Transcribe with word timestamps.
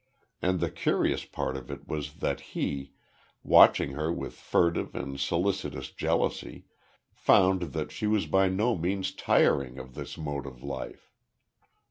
And 0.41 0.59
the 0.59 0.71
curious 0.71 1.25
part 1.25 1.55
it 1.55 1.69
of 1.69 1.87
was 1.87 2.13
that 2.21 2.39
he, 2.57 2.91
watching 3.43 3.91
her 3.91 4.11
with 4.11 4.33
furtive 4.33 4.95
and 4.95 5.19
solicitous 5.19 5.91
jealousy, 5.91 6.65
found 7.13 7.73
that 7.73 7.91
she 7.91 8.07
was 8.07 8.25
by 8.25 8.49
no 8.49 8.75
means 8.75 9.13
tiring 9.13 9.77
of 9.77 9.93
this 9.93 10.17
mode 10.17 10.47
of 10.47 10.63
life. 10.63 11.11